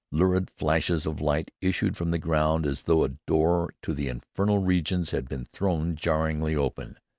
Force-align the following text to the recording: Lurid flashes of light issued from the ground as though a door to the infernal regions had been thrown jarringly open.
Lurid 0.11 0.49
flashes 0.49 1.05
of 1.05 1.21
light 1.21 1.51
issued 1.61 1.95
from 1.95 2.09
the 2.09 2.17
ground 2.17 2.65
as 2.65 2.81
though 2.81 3.03
a 3.03 3.09
door 3.27 3.71
to 3.83 3.93
the 3.93 4.07
infernal 4.07 4.57
regions 4.57 5.11
had 5.11 5.29
been 5.29 5.45
thrown 5.45 5.95
jarringly 5.95 6.55
open. 6.55 6.97